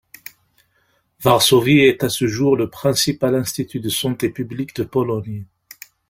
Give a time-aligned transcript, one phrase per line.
[1.19, 5.45] Varsovie est à ce jour le principal institut de santé publique de Pologne.